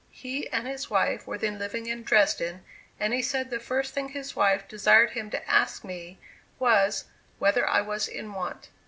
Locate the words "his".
0.67-0.89, 4.09-4.35